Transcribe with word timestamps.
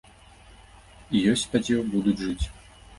І 1.13 1.23
ёсць 1.35 1.47
спадзеў, 1.47 1.87
будуць 1.95 2.19
жыць. 2.27 2.45